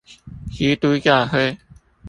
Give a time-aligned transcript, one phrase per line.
[0.51, 1.59] 基督教會